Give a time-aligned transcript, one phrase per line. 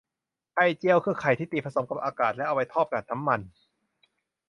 [0.53, 3.39] ไข่เจียว คือไข่ที่ตีผสมกับอากาศ แล้วเอาไปทอดกับน้ำมัน